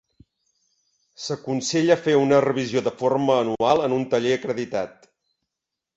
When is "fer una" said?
2.07-2.41